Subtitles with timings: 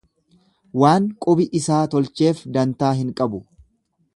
[0.83, 3.43] Waan qubi isaa tolcheef dantaa hin qabu.